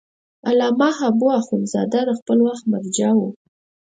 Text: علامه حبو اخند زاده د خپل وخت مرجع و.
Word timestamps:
علامه 0.49 0.89
حبو 0.99 1.27
اخند 1.39 1.65
زاده 1.73 2.01
د 2.05 2.11
خپل 2.19 2.37
وخت 2.47 2.63
مرجع 2.73 3.11
و. 3.15 3.21